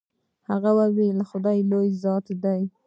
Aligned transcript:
هغه 0.49 0.71
وويل 0.79 1.17
خداى 1.29 1.59
لوى 1.69 1.89
ذات 2.03 2.27
دې. 2.43 2.61